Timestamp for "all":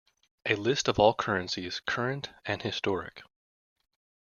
0.97-1.13